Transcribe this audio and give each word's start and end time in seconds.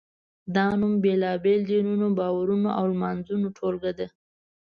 دا 0.55 0.65
نوم 0.79 0.93
بېلابېلو 1.03 1.67
دینونو، 1.69 2.07
باورونو 2.17 2.69
او 2.79 2.85
لمانځنو 2.93 3.47
ټولګه 3.57 3.91
ده. 3.99 4.07